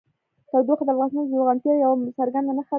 [0.49, 2.69] تودوخه د افغانستان د زرغونتیا یوه څرګنده نښه ده.